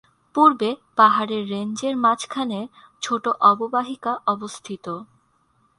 পূর্বে 0.35 0.69
পাহাড়ের 0.95 1.43
রেঞ্জের 1.49 1.95
মাঝখানে, 1.97 2.59
ছোট 3.01 3.23
অববাহিকা 3.41 4.13
অবস্থিত। 4.25 4.85